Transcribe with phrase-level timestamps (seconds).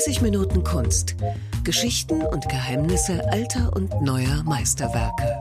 [0.00, 1.14] 30 Minuten Kunst.
[1.62, 5.38] Geschichten und Geheimnisse alter und neuer Meisterwerke.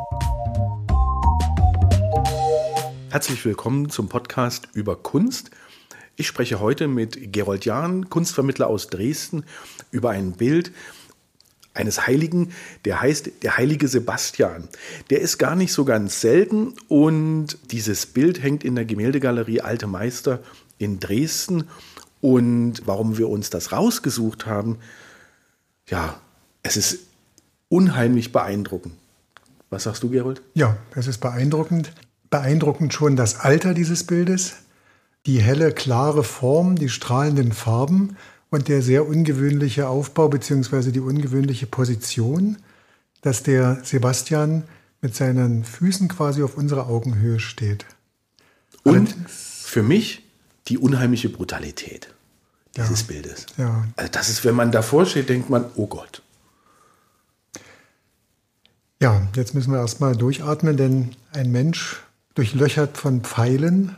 [3.09, 5.51] Herzlich willkommen zum Podcast über Kunst.
[6.17, 9.45] Ich spreche heute mit Gerold Jahn, Kunstvermittler aus Dresden,
[9.91, 10.73] über ein Bild
[11.73, 12.51] eines Heiligen,
[12.83, 14.67] der heißt der heilige Sebastian.
[15.09, 19.87] Der ist gar nicht so ganz selten und dieses Bild hängt in der Gemäldegalerie Alte
[19.87, 20.43] Meister
[20.79, 21.63] in Dresden
[22.21, 24.77] und warum wir uns das rausgesucht haben,
[25.87, 26.19] ja,
[26.63, 26.99] es ist
[27.69, 28.95] unheimlich beeindruckend.
[29.69, 30.41] Was sagst du, Gerold?
[30.53, 31.93] Ja, es ist beeindruckend.
[32.29, 34.55] Beeindruckend schon das Alter dieses Bildes,
[35.25, 38.17] die helle, klare Form, die strahlenden Farben
[38.49, 40.91] und der sehr ungewöhnliche Aufbau bzw.
[40.91, 42.57] die ungewöhnliche Position,
[43.21, 44.63] dass der Sebastian
[45.01, 47.85] mit seinen Füßen quasi auf unserer Augenhöhe steht.
[48.83, 50.23] Und für mich
[50.69, 52.13] die unheimliche Brutalität
[52.75, 53.07] dieses Ja.
[53.07, 53.45] Bildes.
[53.57, 53.85] Ja.
[53.95, 56.21] Also das ist, wenn man davor steht, denkt man, oh Gott.
[59.01, 62.01] Ja, jetzt müssen wir erstmal durchatmen, denn ein Mensch
[62.35, 63.95] durchlöchert von Pfeilen,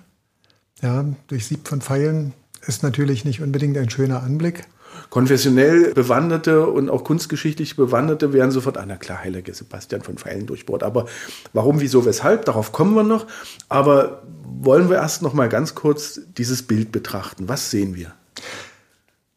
[0.81, 2.33] ja, durchsiebt von Pfeilen,
[2.65, 4.65] ist natürlich nicht unbedingt ein schöner Anblick.
[5.09, 10.45] Konfessionell Bewanderte und auch kunstgeschichtlich Bewanderte wären sofort, ah, na klar, heiliger Sebastian von Pfeilen
[10.45, 10.83] durchbohrt.
[10.83, 11.05] Aber
[11.53, 13.27] warum, wieso, weshalb, darauf kommen wir noch.
[13.69, 17.49] Aber wollen wir erst noch mal ganz kurz dieses Bild betrachten.
[17.49, 18.13] Was sehen wir?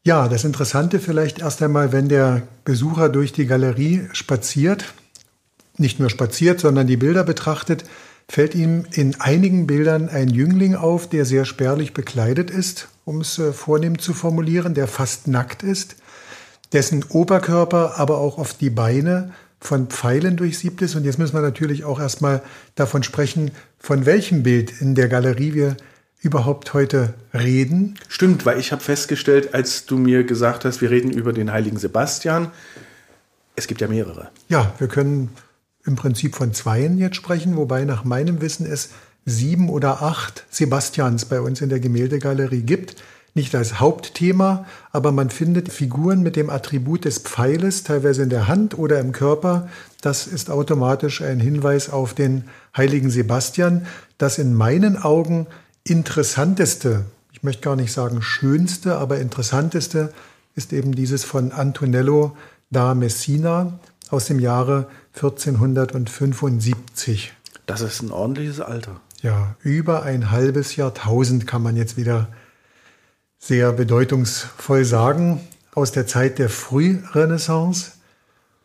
[0.02, 4.92] Ja, das Interessante vielleicht erst einmal, wenn der Besucher durch die Galerie spaziert,
[5.78, 7.84] nicht nur spaziert, sondern die Bilder betrachtet,
[8.28, 13.38] fällt ihm in einigen Bildern ein Jüngling auf, der sehr spärlich bekleidet ist, um es
[13.38, 15.96] äh, vornehm zu formulieren, der fast nackt ist,
[16.72, 20.94] dessen Oberkörper, aber auch oft die Beine von Pfeilen durchsiebt ist.
[20.94, 22.42] Und jetzt müssen wir natürlich auch erstmal
[22.74, 25.76] davon sprechen, von welchem Bild in der Galerie wir
[26.20, 27.98] überhaupt heute reden.
[28.08, 31.78] Stimmt, weil ich habe festgestellt, als du mir gesagt hast, wir reden über den heiligen
[31.78, 32.50] Sebastian,
[33.56, 34.30] es gibt ja mehrere.
[34.48, 35.30] Ja, wir können
[35.86, 38.90] im Prinzip von zweien jetzt sprechen, wobei nach meinem Wissen es
[39.26, 42.96] sieben oder acht Sebastians bei uns in der Gemäldegalerie gibt.
[43.36, 48.46] Nicht als Hauptthema, aber man findet Figuren mit dem Attribut des Pfeiles, teilweise in der
[48.46, 49.68] Hand oder im Körper.
[50.00, 52.44] Das ist automatisch ein Hinweis auf den
[52.76, 53.86] heiligen Sebastian.
[54.18, 55.48] Das in meinen Augen
[55.82, 60.12] interessanteste, ich möchte gar nicht sagen schönste, aber interessanteste
[60.54, 62.36] ist eben dieses von Antonello
[62.70, 63.80] da Messina
[64.10, 67.32] aus dem Jahre 1475.
[67.66, 69.00] Das ist ein ordentliches Alter.
[69.22, 72.28] Ja, über ein halbes Jahrtausend kann man jetzt wieder
[73.38, 75.40] sehr bedeutungsvoll sagen,
[75.74, 77.92] aus der Zeit der Frührenaissance.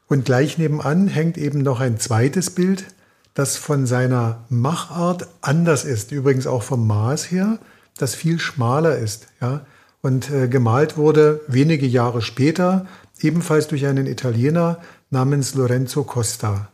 [0.07, 2.85] Und gleich nebenan hängt eben noch ein zweites Bild,
[3.33, 7.59] das von seiner Machart anders ist, übrigens auch vom Maß her,
[7.97, 9.65] das viel schmaler ist, ja,
[10.01, 12.87] und äh, gemalt wurde wenige Jahre später,
[13.21, 16.69] ebenfalls durch einen Italiener namens Lorenzo Costa.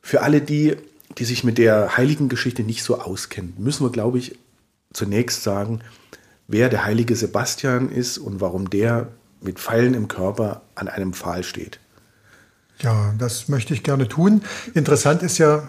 [0.00, 0.76] Für alle die,
[1.18, 4.38] die sich mit der heiligen Geschichte nicht so auskennen, müssen wir, glaube ich,
[4.92, 5.80] zunächst sagen,
[6.48, 9.08] wer der heilige Sebastian ist und warum der
[9.40, 11.80] mit Pfeilen im Körper an einem Pfahl steht.
[12.80, 14.42] Ja, das möchte ich gerne tun.
[14.74, 15.68] Interessant ist ja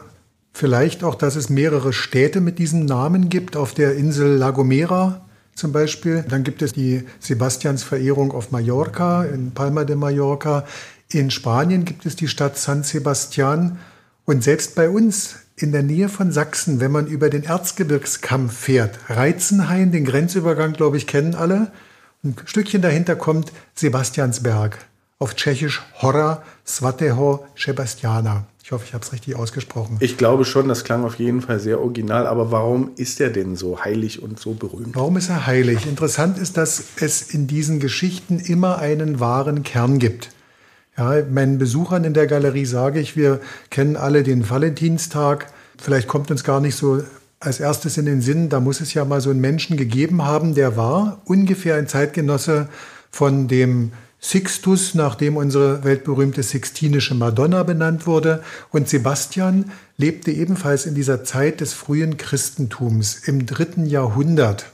[0.51, 5.21] vielleicht auch, dass es mehrere Städte mit diesem Namen gibt, auf der Insel La Gomera
[5.55, 6.25] zum Beispiel.
[6.27, 10.65] Dann gibt es die Sebastiansverehrung auf Mallorca, in Palma de Mallorca.
[11.09, 13.79] In Spanien gibt es die Stadt San Sebastian.
[14.25, 18.97] Und selbst bei uns in der Nähe von Sachsen, wenn man über den Erzgebirgskamm fährt,
[19.09, 21.71] Reizenhain, den Grenzübergang, glaube ich, kennen alle.
[22.23, 24.77] Ein Stückchen dahinter kommt Sebastiansberg.
[25.19, 28.45] Auf Tschechisch Hora Svateho Sebastiana.
[28.63, 29.97] Ich hoffe, ich habe es richtig ausgesprochen.
[29.99, 33.57] Ich glaube schon, das klang auf jeden Fall sehr original, aber warum ist er denn
[33.57, 34.95] so heilig und so berühmt?
[34.95, 35.85] Warum ist er heilig?
[35.85, 40.29] Interessant ist, dass es in diesen Geschichten immer einen wahren Kern gibt.
[40.97, 43.39] Ja, meinen Besuchern in der Galerie sage ich, wir
[43.69, 45.47] kennen alle den Valentinstag.
[45.81, 47.03] Vielleicht kommt uns gar nicht so
[47.39, 50.55] als erstes in den Sinn, da muss es ja mal so einen Menschen gegeben haben,
[50.55, 52.69] der war ungefähr ein Zeitgenosse
[53.11, 53.91] von dem
[54.23, 58.41] Sixtus, nach dem unsere weltberühmte Sixtinische Madonna benannt wurde.
[58.71, 64.67] Und Sebastian lebte ebenfalls in dieser Zeit des frühen Christentums im dritten Jahrhundert.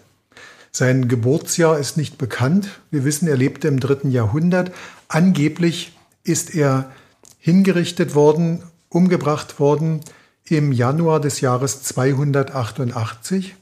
[0.71, 2.79] Sein Geburtsjahr ist nicht bekannt.
[2.91, 4.71] Wir wissen, er lebte im dritten Jahrhundert.
[5.07, 6.91] Angeblich ist er
[7.37, 10.01] hingerichtet worden, umgebracht worden
[10.45, 13.55] im Januar des Jahres 288.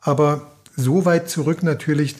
[0.00, 2.16] Aber so weit zurück natürlich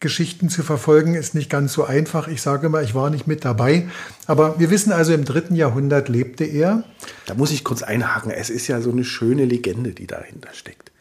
[0.00, 2.28] Geschichten zu verfolgen, ist nicht ganz so einfach.
[2.28, 3.88] Ich sage immer, ich war nicht mit dabei.
[4.26, 6.84] Aber wir wissen also, im dritten Jahrhundert lebte er.
[7.26, 8.30] Da muss ich kurz einhaken.
[8.30, 10.92] Es ist ja so eine schöne Legende, die dahinter steckt.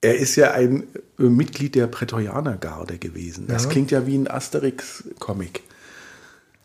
[0.00, 0.84] Er ist ja ein
[1.18, 3.46] äh, Mitglied der Prätorianergarde gewesen.
[3.48, 3.70] Das Ja.
[3.70, 5.62] klingt ja wie ein Asterix-Comic.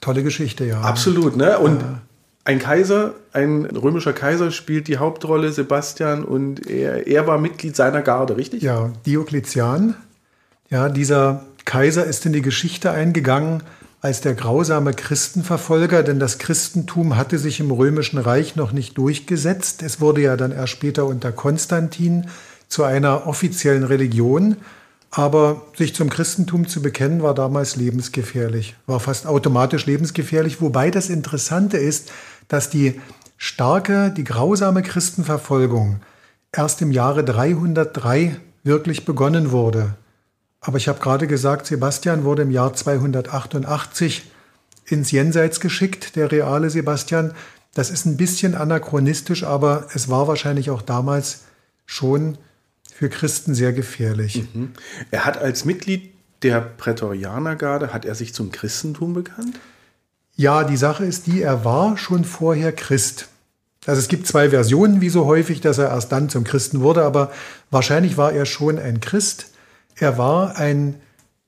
[0.01, 0.81] Tolle Geschichte, ja.
[0.81, 1.57] Absolut, ne?
[1.57, 1.83] Und
[2.43, 8.01] ein Kaiser, ein römischer Kaiser spielt die Hauptrolle, Sebastian, und er, er war Mitglied seiner
[8.01, 8.63] Garde, richtig?
[8.63, 9.95] Ja, Diokletian.
[10.69, 13.63] Ja, dieser Kaiser ist in die Geschichte eingegangen
[13.99, 19.83] als der grausame Christenverfolger, denn das Christentum hatte sich im römischen Reich noch nicht durchgesetzt.
[19.83, 22.27] Es wurde ja dann erst später unter Konstantin
[22.69, 24.57] zu einer offiziellen Religion.
[25.09, 30.61] Aber sich zum Christentum zu bekennen, war damals lebensgefährlich, war fast automatisch lebensgefährlich.
[30.61, 32.11] Wobei das Interessante ist,
[32.47, 32.99] dass die
[33.37, 36.01] starke, die grausame Christenverfolgung
[36.51, 39.95] erst im Jahre 303 wirklich begonnen wurde.
[40.59, 44.29] Aber ich habe gerade gesagt, Sebastian wurde im Jahr 288
[44.85, 47.33] ins Jenseits geschickt, der reale Sebastian.
[47.73, 51.41] Das ist ein bisschen anachronistisch, aber es war wahrscheinlich auch damals
[51.85, 52.37] schon
[52.97, 54.43] für Christen sehr gefährlich.
[55.11, 56.09] Er hat als Mitglied
[56.41, 59.59] der Prätorianergarde, hat er sich zum Christentum bekannt?
[60.35, 63.27] Ja, die Sache ist die, er war schon vorher Christ.
[63.85, 67.03] Also es gibt zwei Versionen, wie so häufig, dass er erst dann zum Christen wurde,
[67.03, 67.31] aber
[67.69, 69.51] wahrscheinlich war er schon ein Christ.
[69.95, 70.95] Er war ein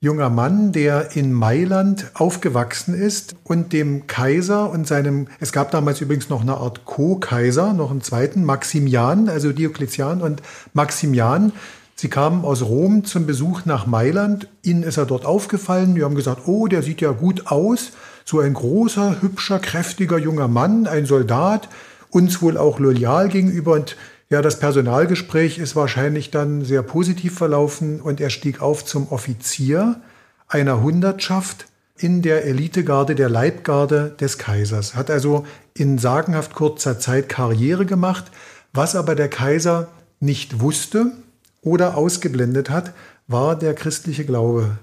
[0.02, 6.00] junger Mann, der in Mailand aufgewachsen ist und dem Kaiser und seinem, es gab damals
[6.00, 10.40] übrigens noch eine Art Co-Kaiser, noch einen zweiten, Maximian, also Diokletian und
[10.72, 11.52] Maximian.
[11.96, 14.48] Sie kamen aus Rom zum Besuch nach Mailand.
[14.62, 15.94] Ihnen ist er dort aufgefallen.
[15.94, 17.92] Die haben gesagt, oh, der sieht ja gut aus.
[18.24, 21.68] So ein großer, hübscher, kräftiger junger Mann, ein Soldat,
[22.08, 23.74] uns wohl auch loyal gegenüber.
[23.74, 23.96] Und
[24.30, 30.00] ja, das Personalgespräch ist wahrscheinlich dann sehr positiv verlaufen und er stieg auf zum Offizier
[30.46, 31.66] einer Hundertschaft
[31.96, 34.94] in der Elitegarde der Leibgarde des Kaisers.
[34.94, 38.30] Hat also in sagenhaft kurzer Zeit Karriere gemacht,
[38.72, 39.88] was aber der Kaiser
[40.20, 41.12] nicht wusste
[41.60, 42.92] oder ausgeblendet hat,
[43.26, 44.78] war der christliche Glaube.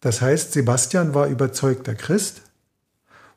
[0.00, 2.42] Das heißt, Sebastian war überzeugter Christ.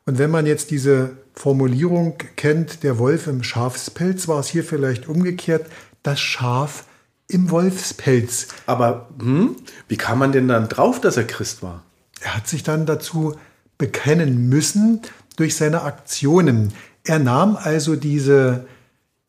[0.06, 5.08] Und wenn man jetzt diese Formulierung kennt, der Wolf im Schafspelz, war es hier vielleicht
[5.08, 5.66] umgekehrt,
[6.02, 6.84] das Schaf
[7.28, 8.48] im Wolfspelz.
[8.66, 9.56] Aber hm,
[9.88, 11.82] wie kam man denn dann drauf, dass er Christ war?
[12.20, 13.34] Er hat sich dann dazu
[13.78, 15.02] bekennen müssen
[15.36, 16.72] durch seine Aktionen.
[17.04, 18.66] Er nahm also diese,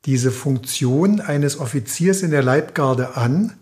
[0.05, 3.53] diese Funktion eines Offiziers in der Leibgarde an,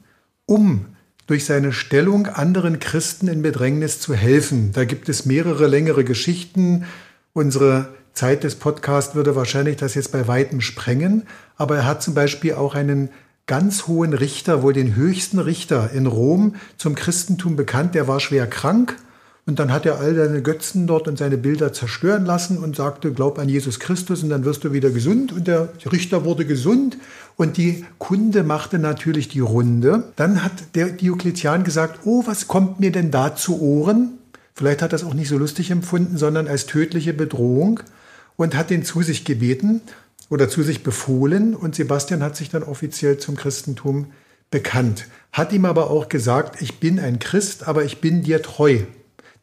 [0.45, 0.85] um
[1.27, 4.71] durch seine Stellung anderen Christen in Bedrängnis zu helfen.
[4.73, 6.85] Da gibt es mehrere längere Geschichten.
[7.35, 11.23] Unsere Zeit des Podcasts würde wahrscheinlich das jetzt bei weitem sprengen,
[11.57, 13.09] aber er hat zum Beispiel auch einen
[13.45, 18.47] ganz hohen Richter, wohl den höchsten Richter in Rom zum Christentum bekannt, der war schwer
[18.47, 18.95] krank
[19.45, 23.11] und dann hat er all seine Götzen dort und seine Bilder zerstören lassen und sagte,
[23.11, 25.33] glaub an Jesus Christus und dann wirst du wieder gesund.
[25.33, 26.97] Und der Richter wurde gesund
[27.35, 30.05] und die Kunde machte natürlich die Runde.
[30.15, 34.19] Dann hat der Diokletian gesagt, oh, was kommt mir denn da zu Ohren?
[34.55, 37.81] Vielleicht hat er es auch nicht so lustig empfunden, sondern als tödliche Bedrohung
[38.37, 39.81] und hat den zu sich gebeten
[40.29, 41.55] oder zu sich befohlen.
[41.55, 44.07] Und Sebastian hat sich dann offiziell zum Christentum
[44.51, 45.07] bekannt.
[45.33, 48.79] Hat ihm aber auch gesagt, ich bin ein Christ, aber ich bin dir treu.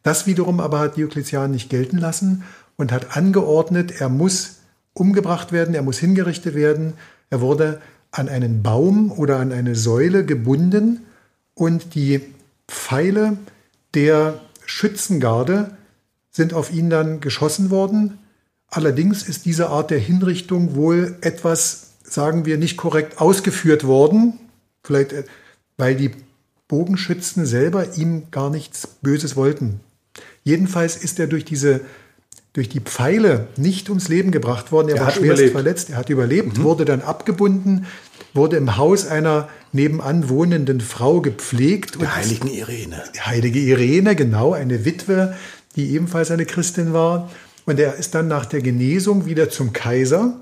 [0.01, 2.43] Das wiederum aber hat Diokletian nicht gelten lassen
[2.75, 4.57] und hat angeordnet, er muss
[4.93, 6.93] umgebracht werden, er muss hingerichtet werden.
[7.29, 7.81] Er wurde
[8.11, 11.01] an einen Baum oder an eine Säule gebunden
[11.53, 12.21] und die
[12.67, 13.37] Pfeile
[13.93, 14.39] der
[14.73, 15.77] Schützengarde
[16.31, 18.17] sind auf ihn dann geschossen worden.
[18.67, 24.39] Allerdings ist diese Art der Hinrichtung wohl etwas, sagen wir, nicht korrekt ausgeführt worden.
[24.83, 25.23] Vielleicht, äh,
[25.77, 26.11] weil die
[26.67, 29.79] Bogenschützen selber ihm gar nichts Böses wollten.
[30.43, 31.81] Jedenfalls ist er durch diese
[32.53, 34.89] durch die Pfeile nicht ums Leben gebracht worden.
[34.89, 35.51] Er, Er war schwerst überlebt.
[35.53, 35.89] verletzt.
[35.89, 37.87] Er hat überlebt, wurde dann abgebunden,
[38.33, 42.01] wurde im Haus einer nebenan wohnenden Frau gepflegt.
[42.01, 43.03] Der heiligen Irene.
[43.15, 45.35] Die heilige Irene, genau, eine Witwe,
[45.75, 47.29] die ebenfalls eine Christin war.
[47.65, 50.39] Und er ist dann nach der Genesung wieder zum Kaiser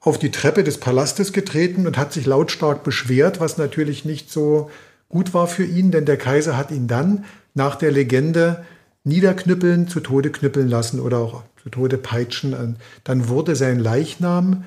[0.00, 4.70] auf die Treppe des Palastes getreten und hat sich lautstark beschwert, was natürlich nicht so
[5.08, 8.64] gut war für ihn, denn der Kaiser hat ihn dann nach der Legende
[9.04, 12.54] niederknüppeln, zu Tode knüppeln lassen oder auch zu Tode peitschen.
[12.54, 14.64] Und Dann wurde sein Leichnam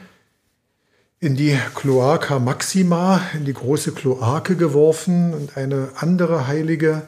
[1.19, 7.03] in die Cloaca Maxima, in die große Kloake geworfen und eine andere Heilige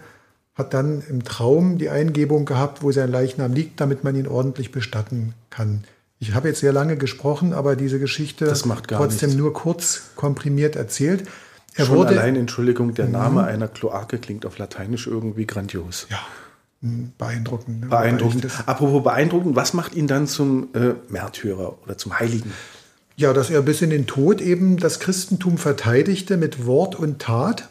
[0.56, 4.72] hat dann im Traum die Eingebung gehabt, wo sein Leichnam liegt, damit man ihn ordentlich
[4.72, 5.86] bestatten kann.
[6.20, 9.36] Ich habe jetzt sehr lange gesprochen, aber diese Geschichte trotzdem nichts.
[9.36, 11.27] nur kurz komprimiert erzählt.
[11.75, 16.08] Er Schon wurde allein, Entschuldigung, der Name einer Kloake klingt auf Lateinisch irgendwie grandios.
[16.10, 16.20] ja
[16.82, 17.82] mh, beeindruckend.
[17.82, 17.88] ne?
[17.88, 18.48] Beeindruckend.
[18.65, 22.51] Apropos beeindruckend, was macht ihn dann zum äh, Märtyrer oder zum Heiligen?
[23.22, 27.70] Ja, dass er bis in den Tod eben das Christentum verteidigte mit Wort und Tat.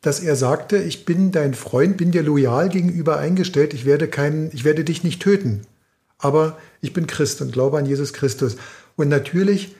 [0.00, 4.50] dass er sagte, ich bin dein Freund, bin dir loyal gegenüber eingestellt, ich werde, keinen,
[4.52, 5.60] ich werde dich nicht töten.
[6.18, 8.56] Aber ich bin Christ und glaube an Jesus Christus.
[8.96, 9.76] Und natürlich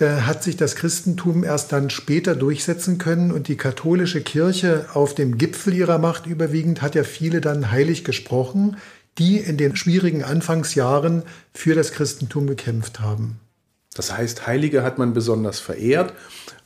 [0.00, 5.14] äh, hat sich das Christentum erst dann später durchsetzen können und die katholische Kirche auf
[5.14, 8.76] dem Gipfel ihrer Macht überwiegend hat ja viele dann heilig gesprochen,
[9.18, 11.22] die in den schwierigen Anfangsjahren
[11.54, 13.38] für das Christentum gekämpft haben.
[13.94, 16.14] Das heißt, Heilige hat man besonders verehrt.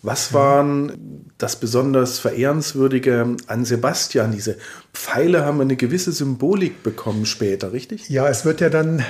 [0.02, 4.32] Was waren das besonders Verehrenswürdige an Sebastian?
[4.32, 4.56] Diese
[4.94, 8.08] Pfeile haben eine gewisse Symbolik bekommen später, richtig?
[8.08, 9.04] Ja, es wird ja dann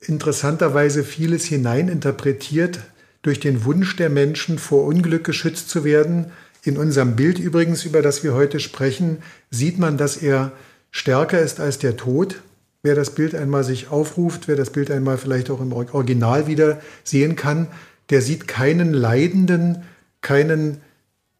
[0.00, 2.80] interessanterweise vieles hineininterpretiert
[3.22, 6.32] durch den Wunsch der Menschen, vor Unglück geschützt zu werden.
[6.62, 9.18] In unserem Bild übrigens, über das wir heute sprechen,
[9.50, 10.52] sieht man, dass er
[10.90, 12.40] stärker ist als der Tod.
[12.82, 16.80] Wer das Bild einmal sich aufruft, wer das Bild einmal vielleicht auch im Original wieder
[17.04, 17.68] sehen kann,
[18.08, 19.82] der sieht keinen leidenden,
[20.22, 20.80] keinen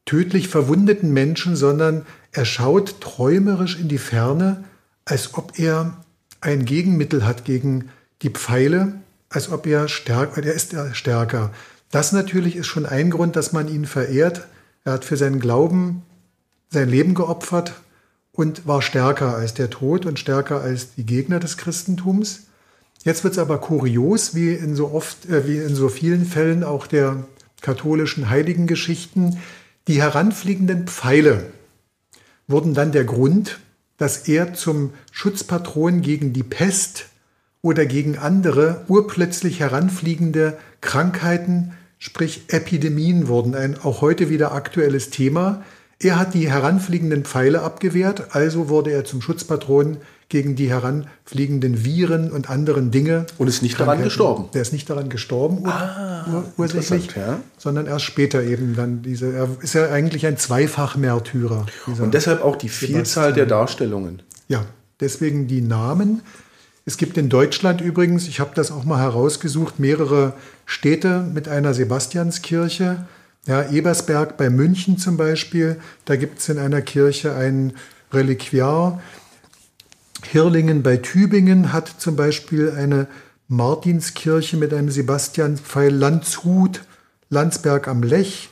[0.05, 4.65] tödlich verwundeten Menschen, sondern er schaut träumerisch in die Ferne,
[5.05, 6.05] als ob er
[6.41, 7.89] ein Gegenmittel hat gegen
[8.23, 8.95] die Pfeile,
[9.31, 11.53] als ob er stärker, er ist stärker.
[11.91, 14.47] Das natürlich ist schon ein Grund, dass man ihn verehrt.
[14.85, 16.03] Er hat für seinen Glauben
[16.69, 17.81] sein Leben geopfert
[18.33, 22.47] und war stärker als der Tod und stärker als die Gegner des Christentums.
[23.03, 26.65] Jetzt wird es aber kurios, wie in so oft, äh, wie in so vielen Fällen
[26.65, 27.25] auch der
[27.61, 29.39] katholischen Heiligengeschichten.
[29.89, 31.53] Die heranfliegenden Pfeile
[32.47, 33.59] wurden dann der Grund,
[33.97, 37.07] dass er zum Schutzpatron gegen die Pest
[37.63, 45.63] oder gegen andere urplötzlich heranfliegende Krankheiten, sprich Epidemien wurden ein auch heute wieder aktuelles Thema.
[46.03, 49.99] Er hat die heranfliegenden Pfeile abgewehrt, also wurde er zum Schutzpatron
[50.31, 53.27] gegen die heranfliegenden Viren und anderen Dinge.
[53.37, 54.49] Und ist nicht daran gestorben.
[54.55, 57.41] Der ist nicht daran gestorben, ur ah, ur ursächlich, ja.
[57.59, 59.31] sondern erst später eben dann diese.
[59.31, 61.67] Er ist ja eigentlich ein Zweifach-Märtyrer.
[61.87, 64.23] Und deshalb auch die Vielzahl der Darstellungen.
[64.49, 64.65] Ja,
[65.01, 66.23] deswegen die Namen.
[66.87, 70.33] Es gibt in Deutschland übrigens, ich habe das auch mal herausgesucht, mehrere
[70.65, 73.05] Städte mit einer Sebastianskirche.
[73.47, 77.73] Ja, Ebersberg bei München zum Beispiel, da gibt es in einer Kirche ein
[78.13, 79.01] Reliquiar.
[80.23, 83.07] Hirlingen bei Tübingen hat zum Beispiel eine
[83.49, 86.83] Martinskirche mit einem Sebastianpfeil, Landshut,
[87.31, 88.51] Landsberg am Lech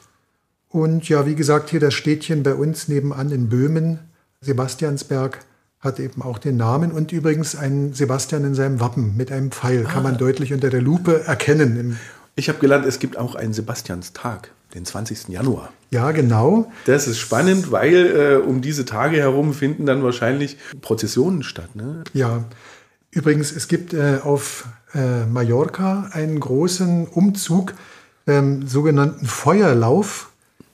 [0.69, 4.01] und ja, wie gesagt, hier das Städtchen bei uns nebenan in Böhmen,
[4.41, 5.41] Sebastiansberg
[5.81, 9.85] hat eben auch den Namen und übrigens einen Sebastian in seinem Wappen mit einem Pfeil.
[9.85, 10.19] Kann man ah.
[10.19, 11.99] deutlich unter der Lupe erkennen.
[12.39, 15.27] Ich habe gelernt, es gibt auch einen Sebastianstag, den 20.
[15.27, 15.73] Januar.
[15.91, 16.71] Ja, genau.
[16.85, 21.75] Das ist spannend, weil äh, um diese Tage herum finden dann wahrscheinlich Prozessionen statt.
[21.75, 22.05] Ne?
[22.13, 22.45] Ja,
[23.11, 27.75] übrigens, es gibt äh, auf äh, Mallorca einen großen Umzug,
[28.29, 30.31] ähm, sogenannten Feuerlauf.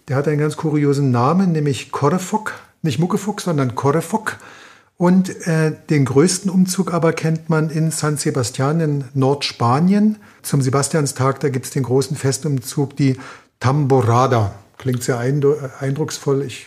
[0.09, 2.53] Der hat einen ganz kuriosen Namen, nämlich Korrefock.
[2.83, 4.37] Nicht Muckefuck, sondern Korrefock.
[4.97, 10.19] Und äh, den größten Umzug aber kennt man in San Sebastian in Nordspanien.
[10.43, 13.19] Zum Sebastianstag, da gibt es den großen Festumzug, die
[13.59, 14.55] Tamborada.
[14.79, 16.43] Klingt sehr eindrucksvoll.
[16.43, 16.67] Ich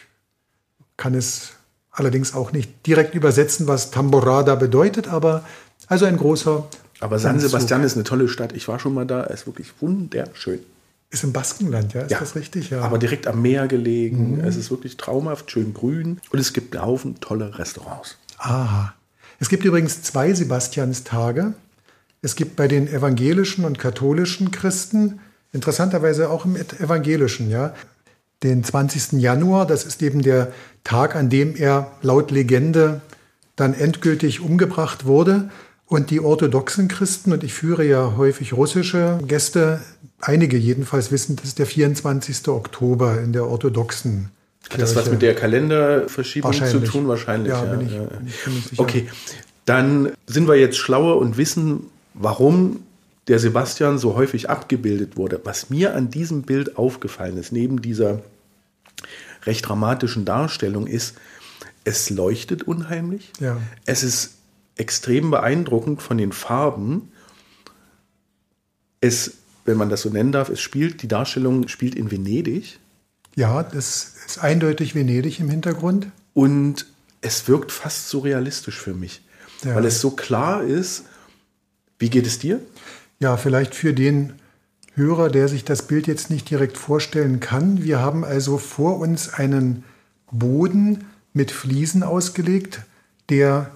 [0.98, 1.51] kann es
[1.91, 5.43] allerdings auch nicht direkt übersetzen, was Tamborada bedeutet, aber
[5.88, 6.67] also ein großer.
[7.00, 8.53] Aber San Sebastian ist eine tolle Stadt.
[8.53, 9.22] Ich war schon mal da.
[9.22, 10.60] Er ist wirklich wunderschön.
[11.09, 12.01] Ist im Baskenland, ja?
[12.01, 12.69] Ist ja, das richtig?
[12.69, 12.81] Ja.
[12.81, 14.37] Aber direkt am Meer gelegen.
[14.37, 14.43] Mhm.
[14.43, 16.19] Es ist wirklich traumhaft, schön grün.
[16.31, 18.17] Und es gibt einen Haufen tolle Restaurants.
[18.37, 18.93] Aha.
[19.39, 21.53] Es gibt übrigens zwei Sebastianstage.
[22.21, 25.19] Es gibt bei den evangelischen und katholischen Christen,
[25.53, 27.73] interessanterweise auch im evangelischen, ja,
[28.43, 29.13] den 20.
[29.13, 29.65] Januar.
[29.65, 30.51] Das ist eben der
[30.83, 33.01] Tag, an dem er laut Legende
[33.55, 35.49] dann endgültig umgebracht wurde.
[35.85, 39.79] Und die orthodoxen Christen, und ich führe ja häufig russische Gäste,
[40.19, 42.47] einige jedenfalls wissen, das ist der 24.
[42.47, 44.29] Oktober in der orthodoxen
[44.63, 44.74] Kirche.
[44.74, 47.07] Hat das was mit der Kalenderverschiebung zu tun?
[47.07, 47.51] Wahrscheinlich.
[47.51, 47.74] Ja, ja.
[47.74, 48.03] Bin ich, ja.
[48.03, 48.27] Bin
[48.71, 49.09] ich okay,
[49.65, 52.81] dann sind wir jetzt schlauer und wissen, warum
[53.27, 55.41] der Sebastian so häufig abgebildet wurde.
[55.43, 58.21] Was mir an diesem Bild aufgefallen ist, neben dieser
[59.45, 61.15] recht dramatischen Darstellung, ist,
[61.83, 63.31] es leuchtet unheimlich.
[63.39, 63.57] Ja.
[63.86, 64.36] Es ist
[64.77, 67.12] extrem beeindruckend von den Farben.
[69.01, 69.33] Es,
[69.67, 72.79] wenn man das so nennen darf, es spielt, die Darstellung spielt in Venedig.
[73.36, 76.07] Ja, das ist eindeutig Venedig im Hintergrund.
[76.33, 76.86] Und
[77.21, 79.21] es wirkt fast surrealistisch für mich,
[79.63, 79.75] ja.
[79.75, 81.03] weil es so klar ist.
[82.00, 82.62] Wie geht es dir?
[83.19, 84.33] Ja, vielleicht für den
[84.95, 87.83] Hörer, der sich das Bild jetzt nicht direkt vorstellen kann.
[87.83, 89.83] Wir haben also vor uns einen
[90.31, 92.81] Boden mit Fliesen ausgelegt,
[93.29, 93.71] der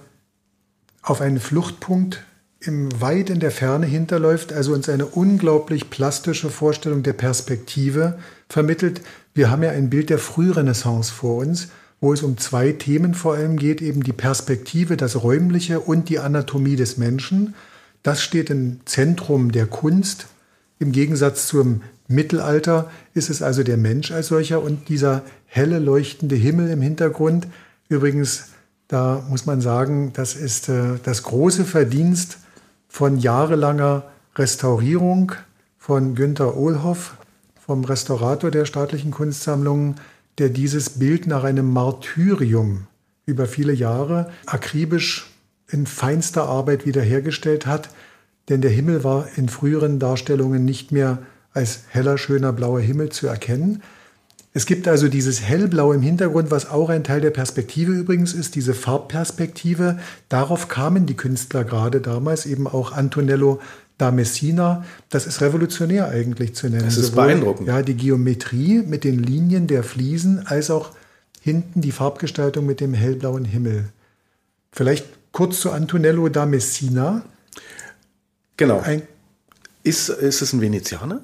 [1.02, 2.24] auf einen Fluchtpunkt
[2.66, 9.00] im weit in der Ferne hinterläuft, also uns eine unglaublich plastische Vorstellung der Perspektive vermittelt.
[9.34, 11.68] Wir haben ja ein Bild der Frührenaissance vor uns,
[12.00, 16.18] wo es um zwei Themen vor allem geht, eben die Perspektive, das Räumliche und die
[16.18, 17.54] Anatomie des Menschen.
[18.02, 20.26] Das steht im Zentrum der Kunst.
[20.78, 26.36] Im Gegensatz zum Mittelalter ist es also der Mensch als solcher und dieser helle leuchtende
[26.36, 27.46] Himmel im Hintergrund.
[27.88, 28.48] Übrigens,
[28.88, 32.38] da muss man sagen, das ist äh, das große Verdienst
[32.92, 34.02] von jahrelanger
[34.36, 35.32] Restaurierung
[35.78, 37.16] von Günter Ohlhoff,
[37.58, 39.94] vom Restaurator der staatlichen Kunstsammlungen,
[40.36, 42.86] der dieses Bild nach einem Martyrium
[43.24, 45.30] über viele Jahre akribisch
[45.70, 47.88] in feinster Arbeit wiederhergestellt hat.
[48.50, 51.22] Denn der Himmel war in früheren Darstellungen nicht mehr
[51.54, 53.82] als heller, schöner blauer Himmel zu erkennen.
[54.54, 58.54] Es gibt also dieses hellblau im Hintergrund, was auch ein Teil der Perspektive übrigens ist,
[58.54, 59.98] diese Farbperspektive.
[60.28, 63.60] Darauf kamen die Künstler gerade damals, eben auch Antonello
[63.96, 64.84] da Messina.
[65.08, 66.84] Das ist revolutionär eigentlich zu nennen.
[66.84, 67.68] Das ist Sowohl, beeindruckend.
[67.68, 70.90] Ja, die Geometrie mit den Linien der Fliesen, als auch
[71.40, 73.86] hinten die Farbgestaltung mit dem hellblauen Himmel.
[74.70, 77.24] Vielleicht kurz zu Antonello da Messina.
[78.58, 78.80] Genau.
[78.80, 79.02] Ein
[79.82, 81.22] ist, ist es ein Venezianer?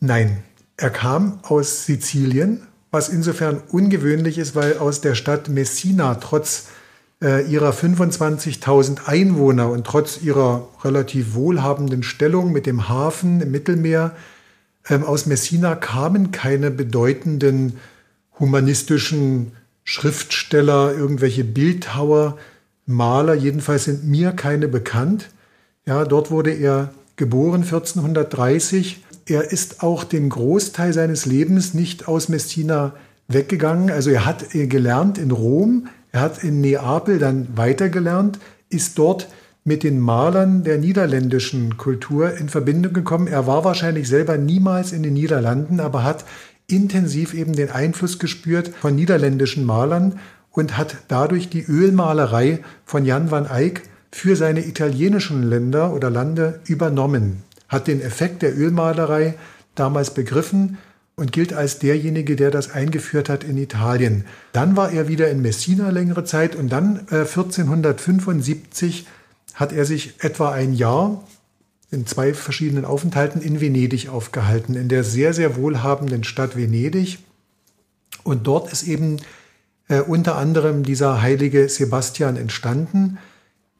[0.00, 0.42] Nein,
[0.78, 6.68] er kam aus Sizilien, was insofern ungewöhnlich ist, weil aus der Stadt Messina trotz
[7.22, 14.14] äh, ihrer 25.000 Einwohner und trotz ihrer relativ wohlhabenden Stellung mit dem Hafen im Mittelmeer
[14.88, 17.78] ähm, aus Messina kamen keine bedeutenden
[18.38, 19.52] humanistischen
[19.84, 22.38] Schriftsteller, irgendwelche Bildhauer,
[22.86, 25.30] Maler, jedenfalls sind mir keine bekannt.
[25.86, 29.04] Ja, dort wurde er geboren 1430.
[29.28, 32.94] Er ist auch den Großteil seines Lebens nicht aus Messina
[33.28, 33.90] weggegangen.
[33.90, 38.38] Also er hat gelernt in Rom, er hat in Neapel dann weitergelernt,
[38.70, 39.28] ist dort
[39.64, 43.26] mit den Malern der niederländischen Kultur in Verbindung gekommen.
[43.26, 46.24] Er war wahrscheinlich selber niemals in den Niederlanden, aber hat
[46.66, 50.18] intensiv eben den Einfluss gespürt von niederländischen Malern
[50.52, 56.60] und hat dadurch die Ölmalerei von Jan van Eyck für seine italienischen Länder oder Lande
[56.66, 59.34] übernommen, hat den Effekt der Ölmalerei
[59.74, 60.78] damals begriffen
[61.16, 64.24] und gilt als derjenige, der das eingeführt hat in Italien.
[64.52, 69.06] Dann war er wieder in Messina längere Zeit und dann äh, 1475
[69.54, 71.24] hat er sich etwa ein Jahr
[71.90, 77.18] in zwei verschiedenen Aufenthalten in Venedig aufgehalten, in der sehr, sehr wohlhabenden Stadt Venedig.
[78.22, 79.16] Und dort ist eben
[79.88, 83.18] äh, unter anderem dieser heilige Sebastian entstanden,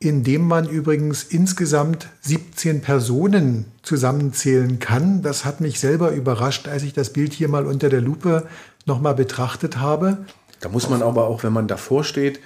[0.01, 5.23] in dem man übrigens insgesamt 17 Personen zusammenzählen kann.
[5.23, 8.47] Das hat mich selber überrascht, als ich das Bild hier mal unter der Lupe
[8.87, 10.19] nochmal betrachtet habe.
[10.61, 12.41] Da muss man aber auch, wenn man davor steht,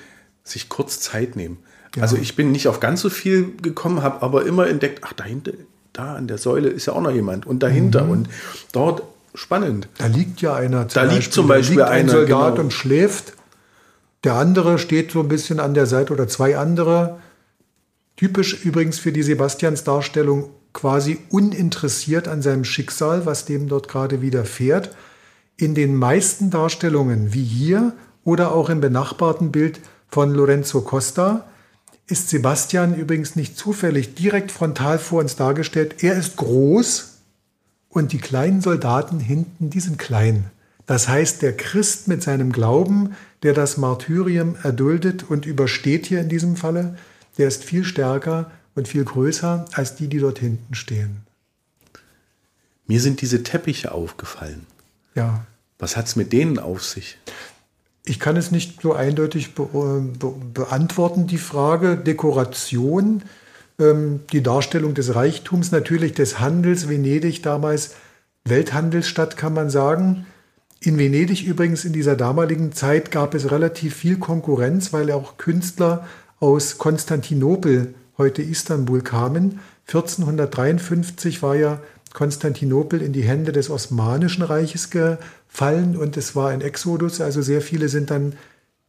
[0.44, 1.58] sich kurz Zeit nehmen.
[1.94, 2.02] Ja.
[2.02, 5.52] Also ich bin nicht auf ganz so viel gekommen, habe aber immer entdeckt, ach dahinter,
[5.92, 8.10] da an der Säule ist ja auch noch jemand und dahinter mhm.
[8.10, 8.28] und
[8.72, 9.02] dort
[9.34, 9.88] spannend.
[9.98, 10.86] Da liegt ja einer.
[10.86, 12.64] da Beispiel, liegt zum Beispiel liegt ein einer, Soldat genau.
[12.64, 13.34] und schläft.
[14.24, 17.18] Der andere steht so ein bisschen an der Seite oder zwei andere
[18.16, 24.94] Typisch übrigens für die Sebastians-Darstellung quasi uninteressiert an seinem Schicksal, was dem dort gerade widerfährt.
[25.56, 27.92] In den meisten Darstellungen, wie hier
[28.24, 31.46] oder auch im benachbarten Bild von Lorenzo Costa,
[32.06, 36.02] ist Sebastian übrigens nicht zufällig direkt frontal vor uns dargestellt.
[36.02, 37.18] Er ist groß
[37.88, 40.46] und die kleinen Soldaten hinten, die sind klein.
[40.86, 46.28] Das heißt, der Christ mit seinem Glauben, der das Martyrium erduldet und übersteht hier in
[46.28, 46.96] diesem Falle,
[47.38, 51.18] der ist viel stärker und viel größer als die, die dort hinten stehen.
[52.86, 54.66] Mir sind diese Teppiche aufgefallen.
[55.14, 55.46] Ja.
[55.78, 57.18] Was hat es mit denen auf sich?
[58.04, 59.64] Ich kann es nicht so eindeutig be
[60.18, 61.96] be beantworten, die Frage.
[61.96, 63.22] Dekoration,
[63.78, 66.88] ähm, die Darstellung des Reichtums, natürlich des Handels.
[66.88, 67.94] Venedig damals
[68.44, 70.26] Welthandelsstadt, kann man sagen.
[70.80, 76.08] In Venedig übrigens in dieser damaligen Zeit gab es relativ viel Konkurrenz, weil auch Künstler
[76.42, 79.60] aus Konstantinopel, heute Istanbul, kamen.
[79.86, 81.80] 1453 war ja
[82.12, 87.20] Konstantinopel in die Hände des Osmanischen Reiches gefallen und es war ein Exodus.
[87.20, 88.32] Also sehr viele sind dann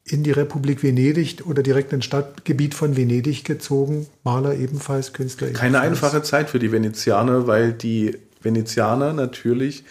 [0.04, 4.08] in die Republik Venedig oder direkt ins Stadtgebiet von Venedig gezogen.
[4.24, 5.72] Maler ebenfalls, Künstler ebenfalls.
[5.72, 9.84] Keine einfache Zeit für die Venezianer, weil die Venezianer natürlich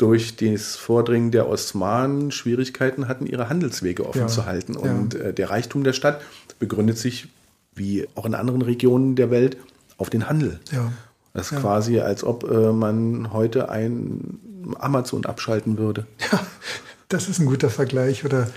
[0.00, 4.76] durch das Vordringen der Osmanen Schwierigkeiten hatten, ihre Handelswege offen ja, zu halten.
[4.76, 5.20] Und ja.
[5.20, 6.22] Äh, der Reichtum der Stadt
[6.60, 7.26] begründet sich,
[7.74, 9.56] wie auch in anderen Regionen der Welt,
[9.96, 10.60] auf den Handel.
[10.70, 10.92] Ja.
[11.34, 11.60] Das ist ja.
[11.60, 14.38] quasi, als ob äh, man heute ein
[14.78, 16.06] Amazon abschalten würde.
[16.30, 16.46] Ja,
[17.08, 18.24] das ist ein guter Vergleich.
[18.24, 18.48] Oder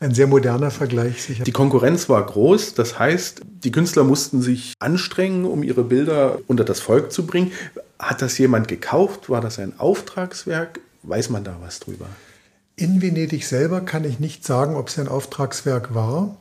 [0.00, 1.22] ein sehr moderner Vergleich.
[1.22, 1.44] Sicher.
[1.44, 6.64] Die Konkurrenz war groß, das heißt, die Künstler mussten sich anstrengen, um ihre Bilder unter
[6.64, 7.52] das Volk zu bringen.
[7.98, 9.28] Hat das jemand gekauft?
[9.28, 10.80] War das ein Auftragswerk?
[11.02, 12.06] Weiß man da was drüber?
[12.76, 16.36] In Venedig selber kann ich nicht sagen, ob es ein Auftragswerk war.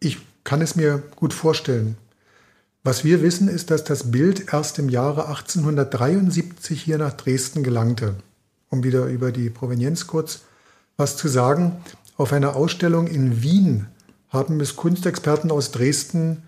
[0.00, 1.96] Ich kann es mir gut vorstellen.
[2.82, 8.14] Was wir wissen, ist, dass das Bild erst im Jahre 1873 hier nach Dresden gelangte.
[8.68, 10.42] Um wieder über die Provenienz kurz
[10.96, 11.72] was zu sagen.
[12.16, 13.86] Auf einer Ausstellung in Wien
[14.28, 16.42] haben es Kunstexperten aus Dresden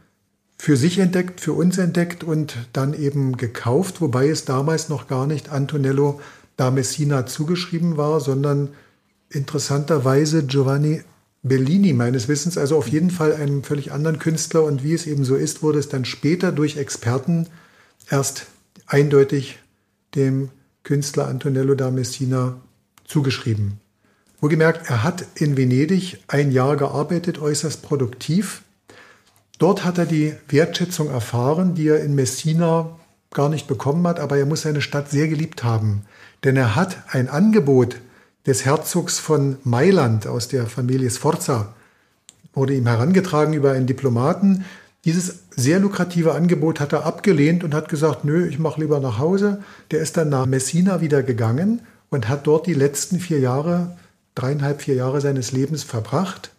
[0.59, 5.27] für sich entdeckt, für uns entdeckt und dann eben gekauft, wobei es damals noch gar
[5.27, 6.21] nicht Antonello
[6.57, 8.71] da Messina zugeschrieben war, sondern
[9.29, 11.03] interessanterweise Giovanni
[11.49, 14.65] Bellini meines Wissens, also auf jeden Fall einem völlig anderen Künstler.
[14.65, 17.49] Und wie es eben so ist, wurde es dann später durch Experten
[18.11, 18.47] erst
[18.87, 19.59] eindeutig
[20.15, 20.51] dem
[20.83, 22.57] Künstler Antonello da Messina
[23.05, 23.81] zugeschrieben.
[24.41, 28.63] Wohlgemerkt, er hat in Venedig ein Jahr gearbeitet, äußerst produktiv.
[29.59, 32.99] Dort hat er die Wertschätzung erfahren, die er in Messina
[33.33, 36.03] gar nicht bekommen hat, aber er muss seine Stadt sehr geliebt haben.
[36.45, 37.97] Denn er hat ein Angebot
[38.47, 41.75] des Herzogs von Mailand aus der Familie Sforza,
[42.55, 44.65] wurde ihm herangetragen über einen Diplomaten.
[45.05, 49.19] Dieses sehr lukrative Angebot hat er abgelehnt und hat gesagt, nö, ich mache lieber nach
[49.19, 49.63] Hause.
[49.91, 53.97] Der ist dann nach Messina wieder gegangen und hat dort die letzten vier Jahre,
[54.35, 56.51] dreieinhalb, vier Jahre seines Lebens verbracht.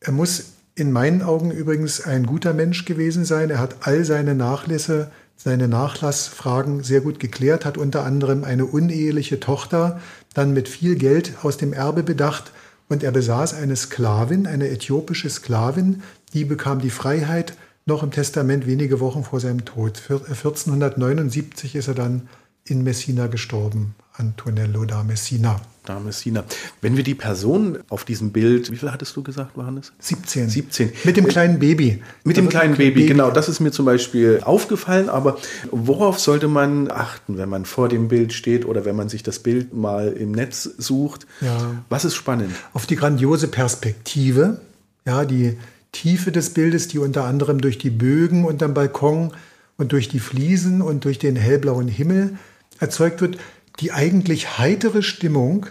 [0.00, 3.50] Er muss in meinen Augen übrigens ein guter Mensch gewesen sein.
[3.50, 9.38] Er hat all seine Nachlässe seine Nachlassfragen sehr gut geklärt, hat unter anderem eine uneheliche
[9.38, 10.00] Tochter
[10.34, 12.52] dann mit viel Geld aus dem Erbe bedacht
[12.88, 17.54] und er besaß eine Sklavin, eine äthiopische Sklavin, die bekam die Freiheit
[17.86, 20.02] noch im Testament wenige Wochen vor seinem Tod.
[20.10, 22.28] 1479 ist er dann
[22.64, 26.44] in Messina gestorben, Antonello da Messina da Messina.
[26.80, 29.92] Wenn wir die Person auf diesem Bild, wie viel hattest du gesagt, waren es?
[29.98, 30.48] 17.
[30.48, 30.92] 17.
[31.04, 32.02] Mit dem kleinen Baby.
[32.24, 33.30] Mit dem kleinen Baby, Baby, genau.
[33.30, 35.08] Das ist mir zum Beispiel aufgefallen.
[35.08, 35.38] Aber
[35.70, 39.38] worauf sollte man achten, wenn man vor dem Bild steht oder wenn man sich das
[39.38, 41.26] Bild mal im Netz sucht?
[41.40, 41.82] Ja.
[41.88, 42.52] Was ist spannend?
[42.72, 44.60] Auf die grandiose Perspektive,
[45.06, 45.56] ja, die
[45.92, 49.32] Tiefe des Bildes, die unter anderem durch die Bögen unterm Balkon
[49.78, 52.36] und durch die Fliesen und durch den hellblauen Himmel
[52.78, 53.38] erzeugt wird,
[53.80, 55.66] die eigentlich heitere Stimmung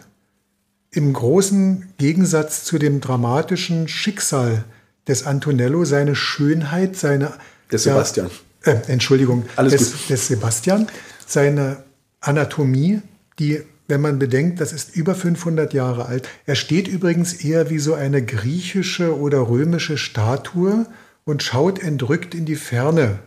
[0.97, 4.65] im großen Gegensatz zu dem dramatischen Schicksal
[5.07, 7.33] des Antonello, seine Schönheit, seine.
[7.71, 8.29] Des Sebastian.
[8.65, 10.09] Ja, äh, Entschuldigung, Alles des, gut.
[10.09, 10.87] des Sebastian,
[11.25, 11.83] seine
[12.19, 13.01] Anatomie,
[13.39, 16.27] die, wenn man bedenkt, das ist über 500 Jahre alt.
[16.45, 20.87] Er steht übrigens eher wie so eine griechische oder römische Statue
[21.25, 23.19] und schaut entrückt in die Ferne.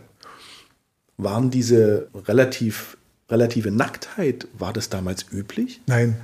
[1.17, 2.97] Waren diese relativ,
[3.29, 5.81] relative Nacktheit, war das damals üblich?
[5.87, 6.15] Nein,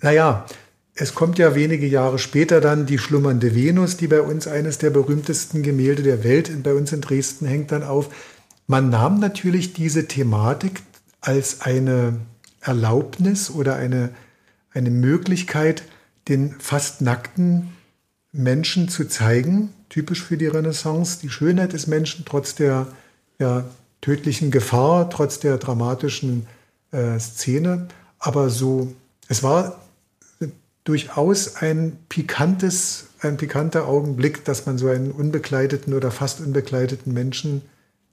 [0.00, 0.46] naja,
[0.98, 4.90] es kommt ja wenige Jahre später dann die schlummernde Venus, die bei uns eines der
[4.90, 8.08] berühmtesten Gemälde der Welt bei uns in Dresden hängt dann auf.
[8.66, 10.82] Man nahm natürlich diese Thematik
[11.20, 12.18] als eine
[12.62, 14.10] Erlaubnis oder eine,
[14.72, 15.82] eine Möglichkeit,
[16.28, 17.72] den fast nackten
[18.32, 22.86] Menschen zu zeigen, typisch für die Renaissance, die Schönheit des Menschen trotz der
[23.38, 23.64] ja,
[24.00, 26.46] tödlichen Gefahr, trotz der dramatischen
[26.90, 27.88] äh, Szene.
[28.18, 28.94] Aber so,
[29.28, 29.80] es war
[30.86, 37.62] durchaus ein pikantes, ein pikanter Augenblick, dass man so einen unbekleideten oder fast unbekleideten Menschen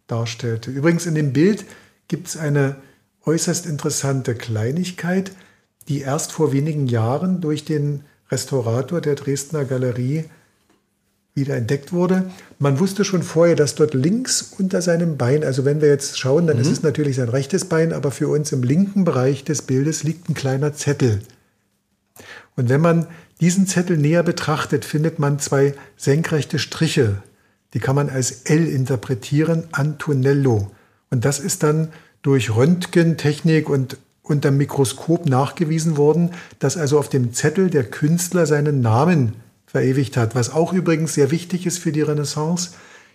[0.08, 0.72] darstellte.
[0.72, 1.66] Übrigens in dem Bild
[2.08, 2.76] gibt es eine
[3.26, 5.32] äußerst interessante Kleinigkeit,
[5.88, 10.26] die erst vor wenigen Jahren durch den Restaurator der Dresdner Galerie
[11.36, 12.32] wieder entdeckt wurde.
[12.58, 16.48] Man wusste schon vorher, dass dort links unter seinem Bein, also wenn wir jetzt schauen,
[16.48, 16.64] dann mhm.
[16.64, 20.30] ist es natürlich sein rechtes Bein, aber für uns im linken Bereich des Bildes liegt
[20.30, 21.22] ein kleiner Zettel.
[22.56, 23.08] Und wenn man
[23.42, 27.24] diesen Zettel näher betrachtet, findet man zwei senkrechte Striche.
[27.74, 30.72] Die kann man als L interpretieren, Antonello.
[31.10, 31.90] Und das ist dann
[32.22, 38.82] durch Röntgentechnik und unter Mikroskop nachgewiesen worden, dass also auf dem Zettel der Künstler seinen
[38.82, 39.34] Namen
[39.66, 42.72] verewigt hat, was auch übrigens sehr wichtig ist für die Renaissance.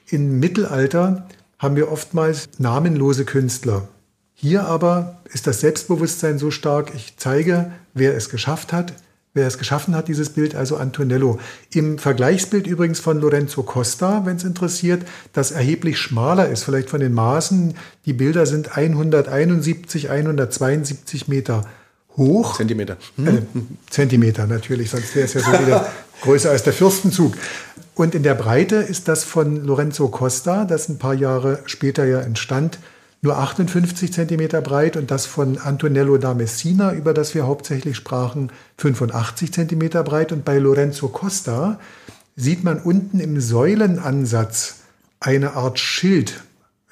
[0.09, 1.27] Im Mittelalter
[1.59, 3.88] haben wir oftmals namenlose Künstler.
[4.35, 8.92] Hier aber ist das Selbstbewusstsein so stark, ich zeige, wer es geschafft hat,
[9.38, 11.38] wer es geschaffen hat, dieses Bild, also Antonello.
[11.72, 17.01] Im Vergleichsbild übrigens von Lorenzo Costa, wenn es interessiert, das erheblich schmaler ist, vielleicht von
[17.01, 17.74] den Maßen.
[18.05, 21.64] Die Bilder sind 171, 172 Meter
[22.16, 22.57] hoch.
[22.57, 22.96] Zentimeter.
[23.16, 23.42] Äh,
[23.88, 25.88] Zentimeter natürlich, sonst wäre es ja so wieder
[26.22, 27.35] größer als der Fürstenzug.
[27.94, 32.20] Und in der Breite ist das von Lorenzo Costa, das ein paar Jahre später ja
[32.20, 32.79] entstand,
[33.20, 38.50] nur 58 cm breit und das von Antonello da Messina, über das wir hauptsächlich sprachen,
[38.78, 40.31] 85 cm breit.
[40.33, 41.81] Und bei Lorenzo Costa
[42.37, 44.76] sieht man unten im Säulenansatz
[45.20, 46.44] eine Art Schild,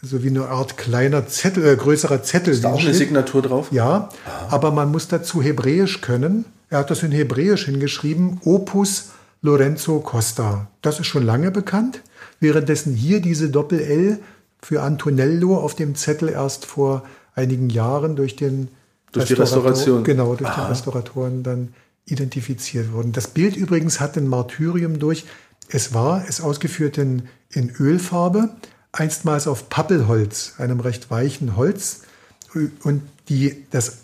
[0.03, 2.55] also wie eine Art kleiner Zettel, äh, größerer Zettel.
[2.55, 3.69] Ist da auch eine Signatur drauf?
[3.71, 4.49] Ja, Aha.
[4.51, 6.45] aber man muss dazu Hebräisch können.
[6.71, 9.11] Er hat das in Hebräisch hingeschrieben, Opus
[9.43, 10.67] Lorenzo Costa.
[10.83, 12.01] Das ist schon lange bekannt,
[12.41, 14.19] währenddessen hier diese Doppel-L
[14.63, 18.69] für Antonello auf dem Zettel erst vor einigen Jahren durch den
[19.13, 20.05] durch die Restauration.
[20.05, 20.65] Genau, durch Aha.
[20.65, 21.75] die Restauratoren dann
[22.07, 23.13] identifiziert wurden.
[23.13, 25.25] Das Bild übrigens hat ein Martyrium durch.
[25.69, 28.51] Es war, es ausgeführt in, in Ölfarbe,
[28.93, 32.03] einstmals auf Pappelholz, einem recht weichen Holz.
[32.85, 33.99] Und die, das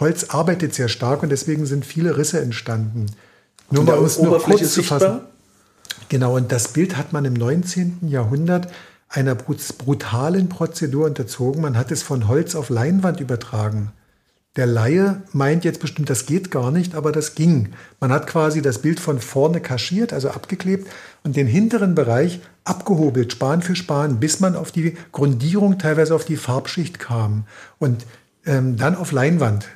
[0.00, 3.06] Holz arbeitet sehr stark und deswegen sind viele Risse entstanden.
[3.70, 5.20] Nur mal um es nur kurz zu fassen.
[6.08, 8.08] Genau, und das Bild hat man im 19.
[8.08, 8.70] Jahrhundert
[9.08, 11.62] einer brutalen Prozedur unterzogen.
[11.62, 13.92] Man hat es von Holz auf Leinwand übertragen.
[14.56, 17.74] Der Laie meint jetzt bestimmt, das geht gar nicht, aber das ging.
[18.00, 20.88] Man hat quasi das Bild von vorne kaschiert, also abgeklebt
[21.22, 26.24] und den hinteren Bereich abgehobelt, Span für Span, bis man auf die Grundierung, teilweise auf
[26.24, 27.44] die Farbschicht kam
[27.78, 28.04] und
[28.46, 29.68] ähm, dann auf Leinwand.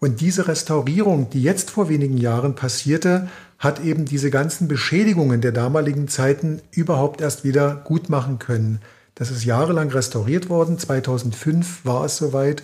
[0.00, 3.28] Und diese Restaurierung, die jetzt vor wenigen Jahren passierte,
[3.64, 8.80] hat eben diese ganzen Beschädigungen der damaligen Zeiten überhaupt erst wieder gut machen können.
[9.14, 10.78] Das ist jahrelang restauriert worden.
[10.78, 12.62] 2005 war es soweit.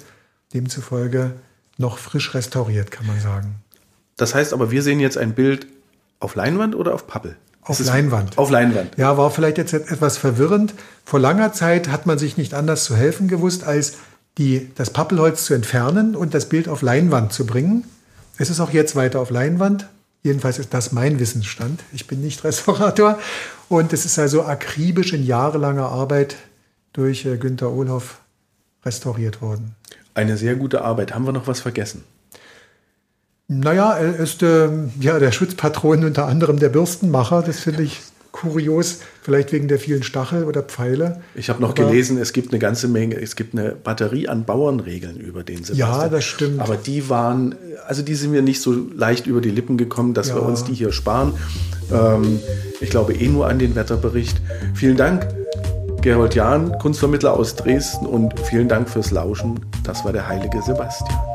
[0.52, 1.32] Demzufolge
[1.78, 3.56] noch frisch restauriert, kann man sagen.
[4.16, 5.66] Das heißt aber, wir sehen jetzt ein Bild
[6.18, 7.36] auf Leinwand oder auf Pappel?
[7.62, 8.36] Auf Leinwand.
[8.36, 8.96] Auf Leinwand.
[8.96, 10.74] Ja, war vielleicht jetzt etwas verwirrend.
[11.04, 13.98] Vor langer Zeit hat man sich nicht anders zu helfen gewusst, als
[14.38, 17.84] die, das Pappelholz zu entfernen und das Bild auf Leinwand zu bringen.
[18.38, 19.88] Es ist auch jetzt weiter auf Leinwand.
[20.22, 21.82] Jedenfalls ist das mein Wissensstand.
[21.92, 23.18] Ich bin nicht Restaurator.
[23.68, 26.36] Und es ist also akribisch in jahrelanger Arbeit
[26.92, 28.20] durch äh, Günter Ohlhoff
[28.84, 29.74] restauriert worden.
[30.14, 31.14] Eine sehr gute Arbeit.
[31.14, 32.04] Haben wir noch was vergessen?
[33.48, 34.68] Naja, er ist äh,
[35.00, 37.42] ja, der Schutzpatron unter anderem der Bürstenmacher.
[37.42, 38.00] Das finde ich
[38.32, 41.20] kurios, vielleicht wegen der vielen Stachel oder Pfeile.
[41.34, 44.44] Ich habe noch Aber, gelesen, es gibt eine ganze Menge, es gibt eine Batterie an
[44.44, 45.88] Bauernregeln über den Sebastian.
[45.88, 46.60] Ja, das stimmt.
[46.60, 47.54] Aber die waren,
[47.86, 50.36] also die sind mir nicht so leicht über die Lippen gekommen, dass ja.
[50.36, 51.34] wir uns die hier sparen.
[51.92, 52.40] Ähm,
[52.80, 54.40] ich glaube eh nur an den Wetterbericht.
[54.74, 55.26] Vielen Dank,
[56.00, 59.60] Gerold Jahn, Kunstvermittler aus Dresden und vielen Dank fürs Lauschen.
[59.84, 61.29] Das war der heilige Sebastian.